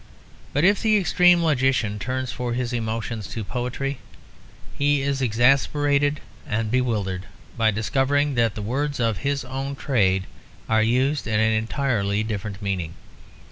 [0.51, 3.99] But if the extreme logician turns for his emotions to poetry,
[4.75, 10.23] he is exasperated and bewildered by discovering that the words of his own trade
[10.67, 12.95] are used in an entirely different meaning.